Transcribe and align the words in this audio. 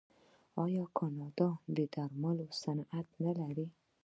آیا 0.63 0.83
کاناډا 0.97 1.49
د 1.75 1.77
درملو 1.93 2.45
صنعت 2.61 3.07
نلري؟ 3.23 3.67